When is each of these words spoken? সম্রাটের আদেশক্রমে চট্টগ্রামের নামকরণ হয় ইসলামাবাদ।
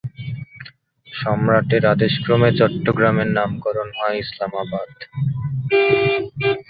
সম্রাটের 1.07 1.83
আদেশক্রমে 1.93 2.49
চট্টগ্রামের 2.59 3.29
নামকরণ 3.37 3.89
হয় 3.97 4.17
ইসলামাবাদ। 4.23 4.89